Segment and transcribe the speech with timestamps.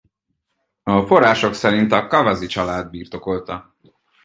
[0.83, 3.75] A források szerint a Kawas-i család birtokolta.